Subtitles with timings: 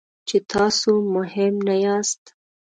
[0.27, 2.23] چې تاسو مهم نه یاست.